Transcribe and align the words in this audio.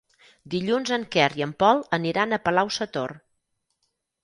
Dilluns 0.53 0.93
en 0.97 1.05
Quer 1.15 1.27
i 1.41 1.45
en 1.47 1.53
Pol 1.65 1.83
aniran 1.99 2.33
a 2.33 2.41
Palau-sator. 2.47 3.17